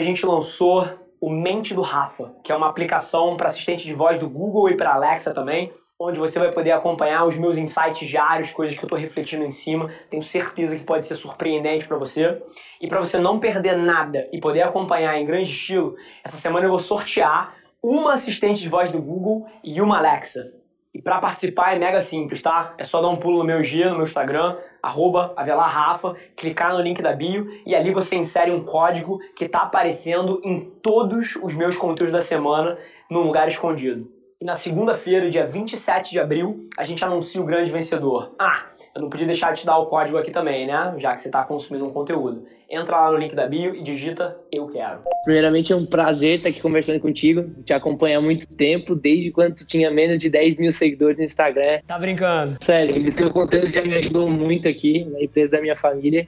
[0.00, 0.88] a gente lançou
[1.20, 4.76] o Mente do Rafa, que é uma aplicação para assistente de voz do Google e
[4.76, 8.86] para Alexa também, onde você vai poder acompanhar os meus insights diários, coisas que eu
[8.86, 9.90] estou refletindo em cima.
[10.08, 12.42] Tenho certeza que pode ser surpreendente para você.
[12.80, 16.70] E para você não perder nada e poder acompanhar em grande estilo, essa semana eu
[16.70, 20.59] vou sortear uma assistente de voz do Google e uma Alexa.
[20.92, 22.74] E para participar é mega simples, tá?
[22.76, 26.80] É só dar um pulo no meu G, no meu Instagram, arroba avelarrafa, clicar no
[26.80, 31.54] link da bio e ali você insere um código que tá aparecendo em todos os
[31.54, 32.76] meus conteúdos da semana
[33.08, 34.10] num lugar escondido.
[34.40, 38.34] E na segunda-feira, dia 27 de abril, a gente anuncia o grande vencedor.
[38.38, 40.94] Ah, eu não podia deixar de te dar o código aqui também, né?
[40.98, 42.44] Já que você está consumindo um conteúdo.
[42.68, 45.00] Entra lá no link da bio e digita Eu Quero.
[45.24, 47.50] Primeiramente é um prazer estar aqui conversando contigo.
[47.64, 51.24] Te acompanho há muito tempo, desde quando tu tinha menos de 10 mil seguidores no
[51.24, 51.80] Instagram.
[51.86, 52.56] Tá brincando?
[52.60, 56.26] Sério, o teu conteúdo já me ajudou muito aqui na empresa da minha família.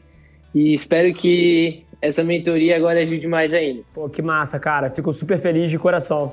[0.55, 3.83] E espero que essa mentoria agora ajude mais ainda.
[3.95, 4.91] Pô, que massa, cara.
[4.91, 6.33] Fico super feliz de coração.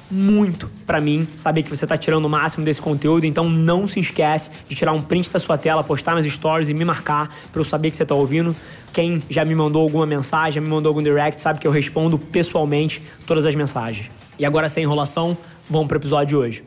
[0.11, 3.99] muito para mim saber que você está tirando o máximo desse conteúdo, então não se
[3.99, 7.61] esquece de tirar um print da sua tela, postar nas stories e me marcar para
[7.61, 8.55] eu saber que você está ouvindo.
[8.91, 12.19] Quem já me mandou alguma mensagem, já me mandou algum direct, sabe que eu respondo
[12.19, 14.11] pessoalmente todas as mensagens.
[14.37, 15.37] E agora, sem enrolação,
[15.69, 16.63] vamos para o episódio de hoje.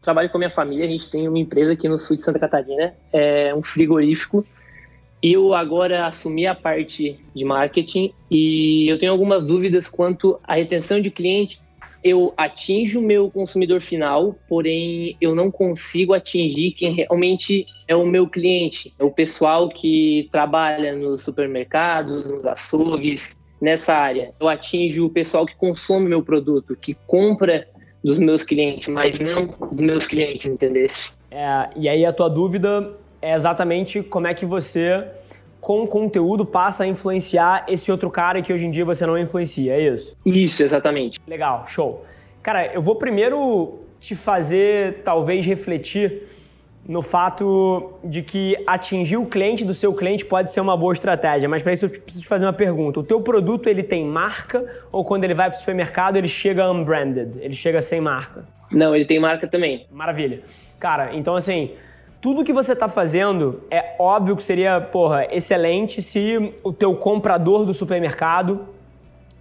[0.00, 2.94] Trabalho com minha família, a gente tem uma empresa aqui no sul de Santa Catarina,
[3.12, 4.44] é um frigorífico.
[5.22, 11.00] Eu agora assumi a parte de marketing e eu tenho algumas dúvidas quanto à retenção
[11.00, 11.60] de cliente
[12.02, 18.06] eu atinjo o meu consumidor final, porém eu não consigo atingir quem realmente é o
[18.06, 24.32] meu cliente, é o pessoal que trabalha nos supermercados, nos açougues, nessa área.
[24.40, 27.68] Eu atinjo o pessoal que consome meu produto, que compra
[28.02, 31.12] dos meus clientes, mas não dos meus clientes, entendesse?
[31.30, 35.04] É, e aí a tua dúvida é exatamente como é que você
[35.60, 39.74] com conteúdo passa a influenciar esse outro cara que hoje em dia você não influencia,
[39.74, 40.16] é isso?
[40.24, 41.20] Isso, exatamente.
[41.26, 42.04] Legal, show.
[42.42, 46.22] Cara, eu vou primeiro te fazer talvez refletir
[46.88, 51.48] no fato de que atingir o cliente do seu cliente pode ser uma boa estratégia,
[51.48, 52.98] mas para isso eu preciso te fazer uma pergunta.
[52.98, 56.70] O teu produto ele tem marca ou quando ele vai para o supermercado ele chega
[56.70, 58.44] unbranded, ele chega sem marca?
[58.72, 59.86] Não, ele tem marca também.
[59.90, 60.40] Maravilha.
[60.78, 61.72] Cara, então assim,
[62.20, 67.64] tudo que você está fazendo é óbvio que seria, porra, excelente se o teu comprador
[67.64, 68.68] do supermercado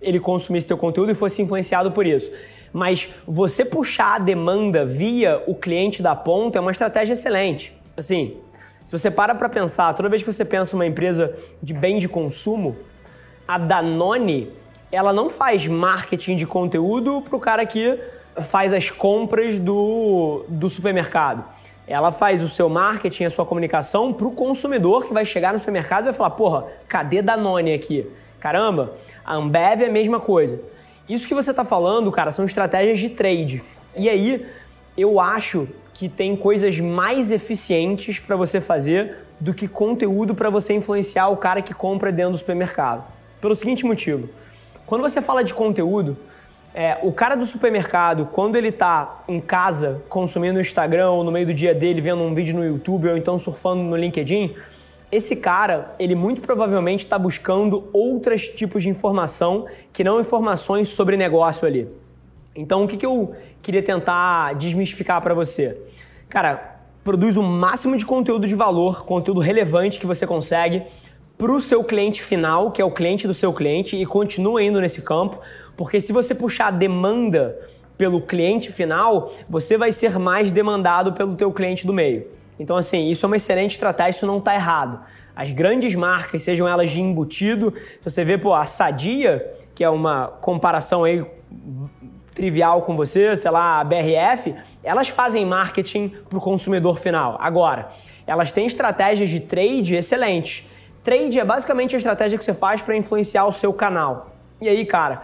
[0.02, 2.32] ele consumisse teu conteúdo e fosse influenciado por isso.
[2.72, 7.76] Mas você puxar a demanda via o cliente da ponta é uma estratégia excelente.
[7.98, 8.38] Assim,
[8.86, 12.08] se você para para pensar, toda vez que você pensa uma empresa de bem de
[12.08, 12.78] consumo,
[13.46, 14.54] a Danone,
[14.90, 18.00] ela não faz marketing de conteúdo para o cara que
[18.44, 21.44] faz as compras do, do supermercado
[21.90, 25.60] ela faz o seu marketing, a sua comunicação para o consumidor que vai chegar no
[25.60, 28.08] supermercado e vai falar: porra, cadê Danone aqui?
[28.40, 28.94] Caramba,
[29.26, 30.62] a Ambev é a mesma coisa.
[31.10, 33.64] Isso que você está falando, cara, são estratégias de trade.
[33.96, 34.46] E aí,
[34.96, 40.74] eu acho que tem coisas mais eficientes para você fazer do que conteúdo para você
[40.74, 43.04] influenciar o cara que compra dentro do supermercado.
[43.42, 44.30] Pelo seguinte motivo:
[44.86, 46.16] quando você fala de conteúdo,
[46.74, 51.31] é, o cara do supermercado, quando ele tá em casa consumindo o Instagram ou no
[51.31, 54.56] meio do dia dele vendo um vídeo no YouTube ou então surfando no LinkedIn,
[55.12, 61.18] esse cara, ele muito provavelmente está buscando outros tipos de informação que não informações sobre
[61.18, 61.88] negócio ali.
[62.56, 65.75] Então, o que, que eu queria tentar desmistificar para você?
[66.28, 70.84] Cara, produz o máximo de conteúdo de valor, conteúdo relevante que você consegue
[71.40, 74.80] para o seu cliente final, que é o cliente do seu cliente, e continua indo
[74.81, 75.40] nesse campo,
[75.80, 77.58] porque se você puxar demanda
[77.98, 82.28] pelo cliente final, você vai ser mais demandado pelo teu cliente do meio.
[82.60, 85.00] Então, assim, isso é uma excelente estratégia, isso não está errado.
[85.34, 89.90] As grandes marcas, sejam elas de embutido, se você vê, pô, a Sadia, que é
[89.90, 91.26] uma comparação aí
[92.36, 94.54] trivial com você, sei lá, a BRF,
[94.84, 97.38] elas fazem marketing para o consumidor final.
[97.40, 97.88] Agora,
[98.28, 100.68] elas têm estratégias de trade excelentes.
[101.06, 104.36] Trade é basicamente a estratégia que você faz para influenciar o seu canal.
[104.62, 105.22] E aí, cara,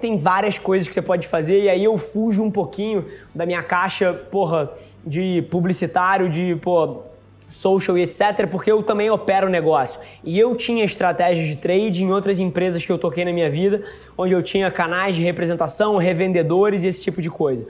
[0.00, 3.04] tem várias coisas que você pode fazer e aí eu fujo um pouquinho
[3.34, 4.70] da minha caixa, porra,
[5.04, 7.02] de publicitário, de, pô,
[7.48, 9.98] social e etc, porque eu também opero negócio.
[10.22, 13.82] E eu tinha estratégias de trade em outras empresas que eu toquei na minha vida,
[14.18, 17.66] onde eu tinha canais de representação, revendedores e esse tipo de coisa.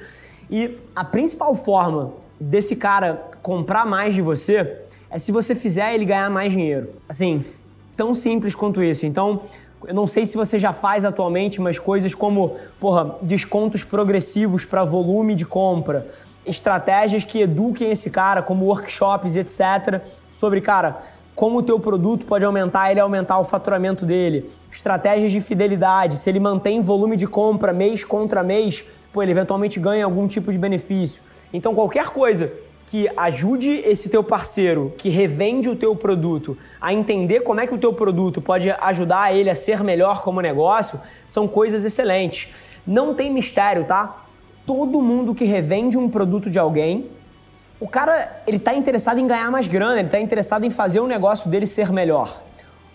[0.51, 4.79] E a principal forma desse cara comprar mais de você
[5.11, 6.91] é se você fizer ele ganhar mais dinheiro.
[7.09, 7.45] Assim,
[7.97, 9.07] tão simples quanto isso.
[9.07, 9.43] Então,
[9.87, 14.85] Eu não sei se você já faz atualmente, mas coisas como, porra, descontos progressivos para
[14.85, 16.09] volume de compra,
[16.45, 21.03] estratégias que eduquem esse cara, como workshops, etc, sobre, cara,
[21.37, 26.29] como o teu produto pode aumentar, ele aumentar o faturamento dele, estratégias de fidelidade, se
[26.29, 28.83] ele mantém volume de compra mês contra mês,
[29.13, 31.23] pô, ele eventualmente ganha algum tipo de benefício.
[31.53, 32.53] Então qualquer coisa
[32.87, 37.75] que ajude esse teu parceiro que revende o teu produto a entender como é que
[37.75, 42.49] o teu produto pode ajudar ele a ser melhor como negócio, são coisas excelentes.
[42.87, 44.25] Não tem mistério, tá?
[44.65, 47.11] Todo mundo que revende um produto de alguém,
[47.81, 51.07] o cara, ele tá interessado em ganhar mais grana, ele tá interessado em fazer o
[51.07, 52.41] negócio dele ser melhor.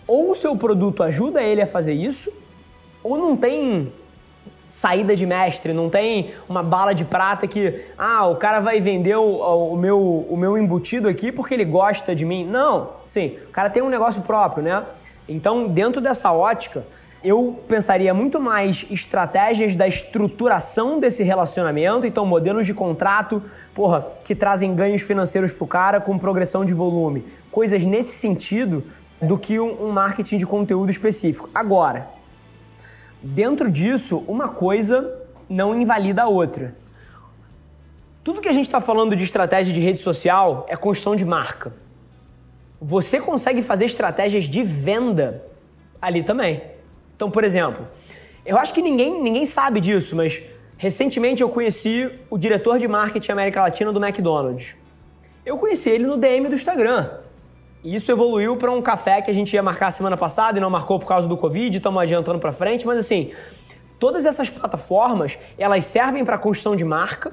[0.06, 2.32] Ou o seu produto ajuda ele a fazer isso,
[3.04, 3.92] ou não tem
[4.72, 9.14] saída de mestre, não tem uma bala de prata que, ah, o cara vai vender
[9.16, 12.46] o, o, meu, o meu embutido aqui porque ele gosta de mim.
[12.46, 14.82] Não, sim, o cara tem um negócio próprio, né?
[15.28, 16.84] Então, dentro dessa ótica,
[17.22, 23.42] eu pensaria muito mais estratégias da estruturação desse relacionamento, então modelos de contrato,
[23.74, 28.82] porra, que trazem ganhos financeiros pro cara com progressão de volume, coisas nesse sentido,
[29.20, 31.48] do que um, um marketing de conteúdo específico.
[31.54, 32.08] Agora,
[33.22, 36.74] Dentro disso, uma coisa não invalida a outra.
[38.24, 41.72] Tudo que a gente está falando de estratégia de rede social é construção de marca.
[42.80, 45.44] Você consegue fazer estratégias de venda
[46.00, 46.62] ali também.
[47.14, 47.86] Então, por exemplo,
[48.44, 50.42] eu acho que ninguém, ninguém sabe disso, mas
[50.76, 54.74] recentemente eu conheci o diretor de marketing América Latina do McDonald's.
[55.46, 57.08] Eu conheci ele no DM do Instagram.
[57.84, 60.70] E isso evoluiu para um café que a gente ia marcar semana passada e não
[60.70, 63.32] marcou por causa do Covid, estamos adiantando para frente, mas assim,
[63.98, 67.32] todas essas plataformas, elas servem para construção de marca,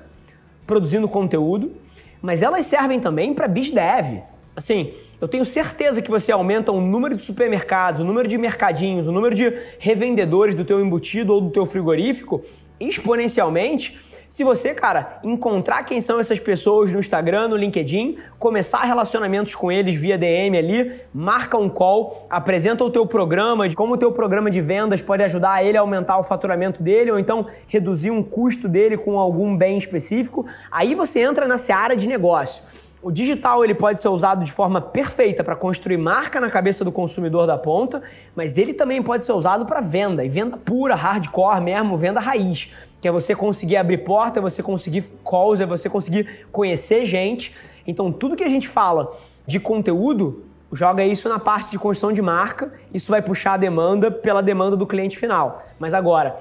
[0.66, 1.72] produzindo conteúdo,
[2.20, 4.24] mas elas servem também para BizDev.
[4.56, 9.08] Assim, eu tenho certeza que você aumenta o número de supermercados, o número de mercadinhos,
[9.08, 12.44] o número de revendedores do teu embutido ou do teu frigorífico
[12.80, 14.00] exponencialmente
[14.30, 19.72] se você, cara, encontrar quem são essas pessoas no Instagram, no LinkedIn, começar relacionamentos com
[19.72, 24.12] eles via DM ali, marca um call, apresenta o teu programa, de como o teu
[24.12, 28.22] programa de vendas pode ajudar ele a aumentar o faturamento dele ou então reduzir um
[28.22, 32.62] custo dele com algum bem específico, aí você entra na seara de negócio.
[33.02, 36.92] O digital ele pode ser usado de forma perfeita para construir marca na cabeça do
[36.92, 38.02] consumidor da ponta,
[38.36, 42.70] mas ele também pode ser usado para venda, e venda pura, hardcore mesmo, venda raiz
[43.02, 47.56] que é você conseguir abrir porta, é você conseguir calls, é você conseguir conhecer gente.
[47.88, 49.12] Então, tudo que a gente fala
[49.48, 54.12] de conteúdo, joga isso na parte de construção de marca, isso vai puxar a demanda
[54.12, 55.64] pela demanda do cliente final.
[55.80, 56.38] Mas agora,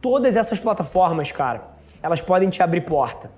[0.00, 1.62] todas essas plataformas, cara,
[2.02, 3.30] elas podem te abrir porta.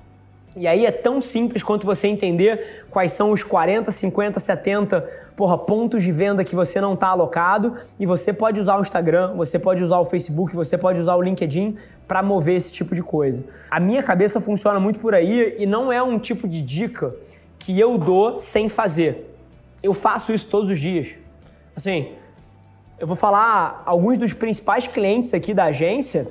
[0.56, 5.00] E aí é tão simples quanto você entender quais são os 40, 50, 70
[5.34, 9.34] porra, pontos de venda que você não está alocado e você pode usar o Instagram,
[9.34, 13.02] você pode usar o Facebook, você pode usar o LinkedIn para mover esse tipo de
[13.02, 13.42] coisa.
[13.68, 17.12] A minha cabeça funciona muito por aí e não é um tipo de dica
[17.58, 19.36] que eu dou sem fazer.
[19.82, 21.08] Eu faço isso todos os dias.
[21.74, 22.12] Assim,
[22.96, 26.28] eu vou falar alguns dos principais clientes aqui da agência,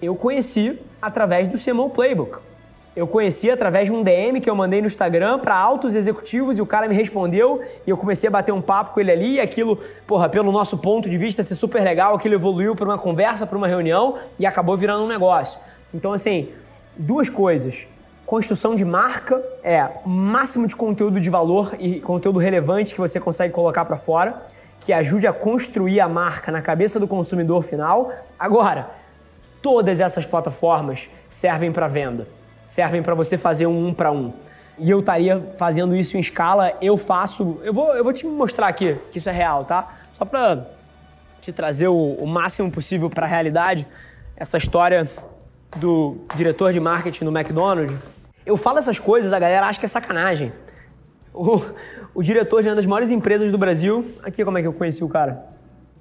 [0.00, 2.38] eu conheci através do CMO Playbook
[2.96, 6.62] eu conheci através de um DM que eu mandei no Instagram para altos executivos e
[6.62, 9.40] o cara me respondeu e eu comecei a bater um papo com ele ali e
[9.40, 13.46] aquilo, porra, pelo nosso ponto de vista ser super legal, aquilo evoluiu para uma conversa,
[13.46, 15.60] para uma reunião e acabou virando um negócio.
[15.92, 16.48] Então, assim,
[16.96, 17.86] duas coisas.
[18.24, 23.52] Construção de marca é máximo de conteúdo de valor e conteúdo relevante que você consegue
[23.52, 24.42] colocar para fora,
[24.80, 28.10] que ajude a construir a marca na cabeça do consumidor final.
[28.38, 28.88] Agora,
[29.60, 32.26] todas essas plataformas servem para venda
[32.66, 34.34] servem para você fazer um um para um.
[34.78, 37.58] E eu estaria fazendo isso em escala, eu faço.
[37.62, 39.88] Eu vou, eu vou te mostrar aqui que isso é real, tá?
[40.12, 40.66] Só para
[41.40, 43.86] te trazer o, o máximo possível para a realidade,
[44.36, 45.08] essa história
[45.76, 47.96] do diretor de marketing do McDonald's.
[48.44, 50.52] Eu falo essas coisas, a galera acha que é sacanagem.
[51.32, 51.62] O,
[52.14, 55.02] o diretor de uma das maiores empresas do Brasil, aqui como é que eu conheci
[55.02, 55.46] o cara?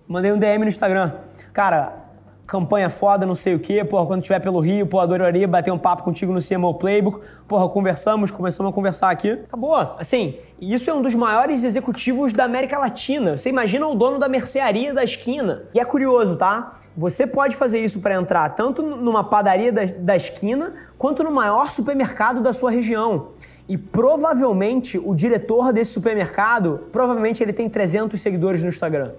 [0.08, 1.12] Mandei um DM no Instagram.
[1.54, 2.05] Cara,
[2.46, 5.78] campanha foda, não sei o quê, porra, quando estiver pelo Rio, porra, adoraria bater um
[5.78, 9.76] papo contigo no CMO Playbook, porra, conversamos, começamos a conversar aqui, acabou.
[9.98, 13.36] Assim, isso é um dos maiores executivos da América Latina.
[13.36, 15.64] Você imagina o dono da mercearia da esquina.
[15.74, 16.78] E é curioso, tá?
[16.96, 21.72] Você pode fazer isso para entrar tanto numa padaria da, da esquina, quanto no maior
[21.72, 23.30] supermercado da sua região.
[23.68, 29.12] E provavelmente o diretor desse supermercado, provavelmente ele tem 300 seguidores no Instagram.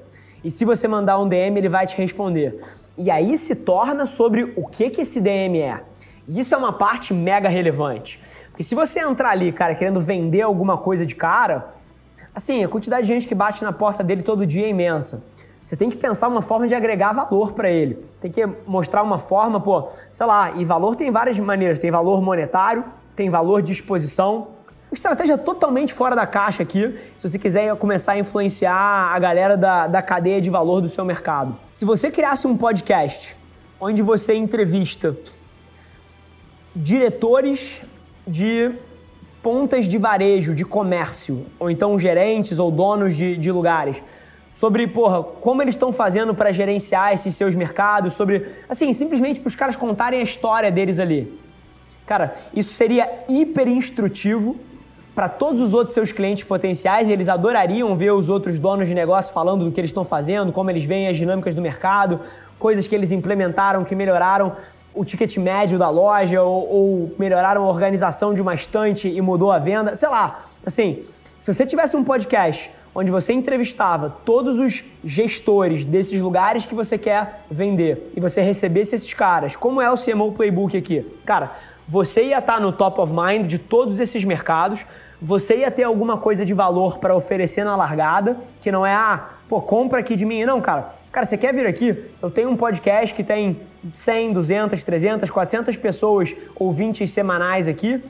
[0.45, 2.61] E se você mandar um DM, ele vai te responder.
[2.99, 5.83] E aí se torna sobre o que, que esse DM é.
[6.27, 8.21] E isso é uma parte mega relevante.
[8.51, 11.75] Porque se você entrar ali, cara, querendo vender alguma coisa de cara,
[12.35, 15.23] assim, a quantidade de gente que bate na porta dele todo dia é imensa.
[15.63, 17.97] Você tem que pensar uma forma de agregar valor para ele.
[18.21, 21.79] Tem que mostrar uma forma, pô, sei lá, e valor tem várias maneiras.
[21.79, 22.85] Tem valor monetário,
[23.15, 24.49] tem valor de exposição.
[24.91, 29.87] Estratégia totalmente fora da caixa aqui, se você quiser começar a influenciar a galera da,
[29.89, 31.57] da cadeia de valor do seu mercado.
[31.73, 33.37] Se você criasse um podcast
[33.81, 35.17] onde você entrevista
[36.75, 37.81] diretores
[38.27, 38.71] de
[39.43, 43.97] pontas de varejo, de comércio, ou então gerentes ou donos de, de lugares,
[44.51, 49.49] sobre, porra, como eles estão fazendo para gerenciar esses seus mercados, sobre, assim, simplesmente para
[49.49, 51.39] os caras contarem a história deles ali.
[52.07, 54.57] Cara, isso seria hiper instrutivo
[55.17, 59.33] para todos os outros seus clientes potenciais, eles adorariam ver os outros donos de negócio
[59.33, 62.21] falando do que eles estão fazendo, como eles veem as dinâmicas do mercado,
[62.59, 64.53] coisas que eles implementaram que melhoraram
[64.95, 69.51] o ticket médio da loja ou, ou melhoraram a organização de uma estante e mudou
[69.51, 70.45] a venda, sei lá.
[70.67, 71.03] Assim,
[71.39, 76.99] se você tivesse um podcast onde você entrevistava todos os gestores desses lugares que você
[76.99, 81.07] quer vender e você recebesse esses caras, como é o CMO Playbook aqui?
[81.25, 81.53] Cara,
[81.89, 84.85] você ia estar no top of mind de todos esses mercados,
[85.21, 89.31] você ia ter alguma coisa de valor para oferecer na largada, que não é, ah,
[89.49, 90.45] pô, compra aqui de mim.
[90.45, 90.91] Não, cara.
[91.11, 92.11] Cara, você quer vir aqui?
[92.21, 93.61] Eu tenho um podcast que tem
[93.95, 98.03] 100, 200, 300, 400 pessoas ouvintes semanais aqui.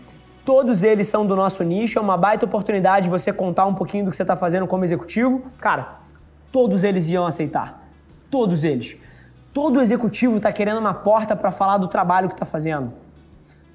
[0.45, 4.05] Todos eles são do nosso nicho, é uma baita oportunidade de você contar um pouquinho
[4.05, 5.43] do que você está fazendo como executivo.
[5.59, 5.97] Cara,
[6.53, 7.85] todos eles iam aceitar.
[8.31, 8.97] Todos eles.
[9.53, 12.93] Todo executivo está querendo uma porta para falar do trabalho que está fazendo.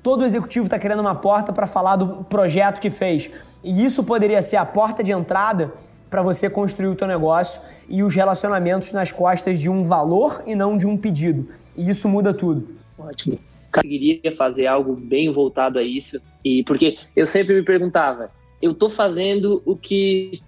[0.03, 3.29] Todo executivo está querendo uma porta para falar do projeto que fez.
[3.63, 5.71] E isso poderia ser a porta de entrada
[6.09, 10.55] para você construir o teu negócio e os relacionamentos nas costas de um valor e
[10.55, 11.47] não de um pedido.
[11.77, 12.67] E isso muda tudo.
[12.97, 13.39] Ótimo.
[13.71, 16.19] Conseguiria fazer algo bem voltado a isso.
[16.43, 18.31] E porque eu sempre me perguntava,
[18.61, 20.41] eu estou fazendo o que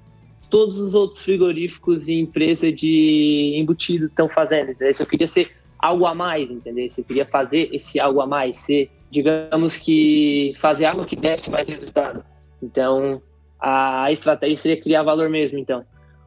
[0.49, 4.71] todos os outros frigoríficos e empresa de embutido estão fazendo.
[4.71, 4.95] Entendeu?
[4.99, 6.87] Eu queria ser algo a mais, entendeu?
[6.97, 11.67] Eu queria fazer esse algo a mais, ser digamos que fazer algo que desse mais
[11.67, 12.25] resultado.
[12.61, 13.21] Então,
[13.59, 15.85] a estratégia seria criar valor mesmo, então.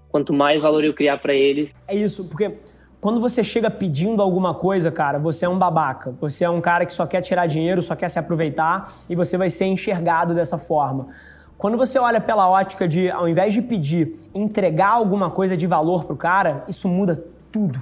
[0.08, 1.74] Quanto mais valor eu criar para eles.
[1.88, 2.52] É isso, porque
[3.00, 6.14] quando você chega pedindo alguma coisa, cara, você é um babaca.
[6.20, 9.36] Você é um cara que só quer tirar dinheiro, só quer se aproveitar e você
[9.36, 11.08] vai ser enxergado dessa forma.
[11.58, 16.04] Quando você olha pela ótica de, ao invés de pedir, entregar alguma coisa de valor
[16.04, 17.80] pro cara, isso muda tudo.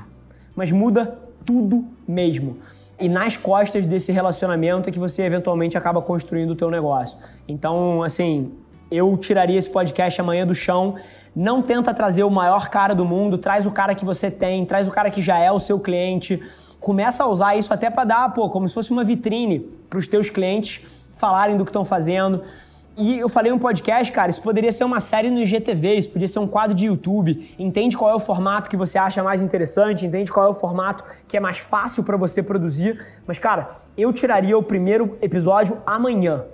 [0.57, 2.57] Mas muda tudo mesmo
[2.99, 7.19] e nas costas desse relacionamento é que você eventualmente acaba construindo o teu negócio.
[7.49, 8.53] Então, assim,
[8.91, 10.95] eu tiraria esse podcast amanhã do chão.
[11.35, 14.87] Não tenta trazer o maior cara do mundo, traz o cara que você tem, traz
[14.87, 16.41] o cara que já é o seu cliente.
[16.79, 19.59] Começa a usar isso até para dar, pô, como se fosse uma vitrine
[19.91, 20.81] para os teus clientes
[21.17, 22.43] falarem do que estão fazendo.
[22.97, 26.29] E eu falei um podcast, cara, isso poderia ser uma série no IGTV, isso poderia
[26.29, 27.53] ser um quadro de YouTube.
[27.59, 31.03] Entende qual é o formato que você acha mais interessante, entende qual é o formato
[31.27, 33.05] que é mais fácil para você produzir.
[33.27, 33.67] Mas, cara,
[33.99, 36.45] eu tiraria o primeiro episódio amanhã.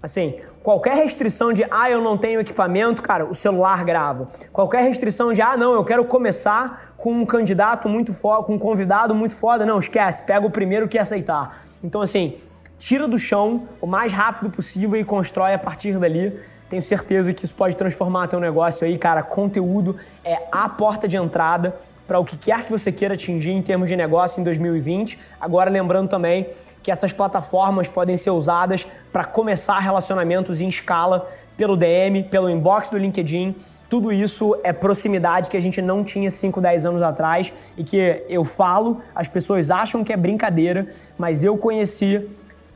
[0.00, 4.28] Assim, qualquer restrição de, ah, eu não tenho equipamento, cara, o celular grava.
[4.52, 8.58] Qualquer restrição de, ah, não, eu quero começar com um candidato muito foda, com um
[8.58, 11.64] convidado muito foda, não, esquece, pega o primeiro que aceitar.
[11.82, 12.36] Então, assim,
[12.80, 16.40] tira do chão o mais rápido possível e constrói a partir dali.
[16.70, 19.22] Tenho certeza que isso pode transformar teu negócio aí, cara.
[19.22, 23.60] Conteúdo é a porta de entrada para o que quer que você queira atingir em
[23.60, 25.18] termos de negócio em 2020.
[25.38, 26.48] Agora, lembrando também
[26.82, 32.88] que essas plataformas podem ser usadas para começar relacionamentos em escala pelo DM, pelo inbox
[32.88, 33.54] do LinkedIn.
[33.90, 38.24] Tudo isso é proximidade que a gente não tinha 5, 10 anos atrás e que
[38.28, 42.26] eu falo, as pessoas acham que é brincadeira, mas eu conheci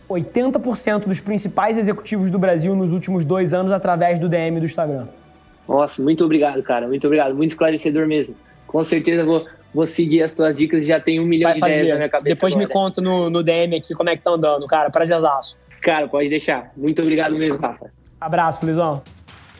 [0.08, 5.06] 80% dos principais executivos do Brasil nos últimos dois anos através do DM do Instagram.
[5.68, 6.86] Nossa, muito obrigado, cara.
[6.86, 7.34] Muito obrigado.
[7.34, 8.34] Muito esclarecedor mesmo.
[8.66, 11.60] Com certeza vou, vou seguir as tuas dicas e já tenho um milhão Vai de
[11.60, 11.72] fazer.
[11.72, 12.34] ideias na minha cabeça.
[12.34, 12.68] Depois agora.
[12.68, 14.90] me conta no, no DM aqui como é que tá andando, cara.
[14.90, 15.58] Prazerzaço.
[15.80, 16.70] Cara, pode deixar.
[16.76, 17.90] Muito obrigado mesmo, Rafa.
[18.20, 19.02] Abraço, Luizão.